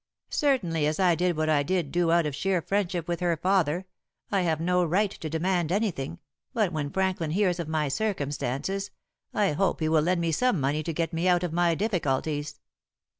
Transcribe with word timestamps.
Certainly 0.31 0.87
as 0.87 0.99
I 0.99 1.13
did 1.13 1.37
what 1.37 1.47
I 1.47 1.61
did 1.61 1.91
do 1.91 2.09
out 2.11 2.25
of 2.25 2.33
sheer 2.33 2.59
friendship 2.59 3.07
with 3.07 3.19
her 3.19 3.37
father, 3.37 3.85
I 4.31 4.41
have 4.41 4.59
no 4.59 4.83
right 4.83 5.11
to 5.11 5.29
demand 5.29 5.71
anything, 5.71 6.17
but 6.55 6.73
when 6.73 6.89
Franklin 6.89 7.29
hears 7.29 7.59
of 7.59 7.67
my 7.67 7.87
circumstances 7.87 8.89
I 9.31 9.51
hope 9.51 9.79
he 9.79 9.87
will 9.89 10.01
lend 10.01 10.19
me 10.19 10.31
some 10.31 10.59
money 10.59 10.81
to 10.81 10.91
get 10.93 11.13
me 11.13 11.27
out 11.27 11.43
of 11.43 11.53
my 11.53 11.75
difficulties." 11.75 12.59